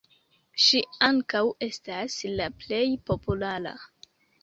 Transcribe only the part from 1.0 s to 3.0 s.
ankaŭ estas la plej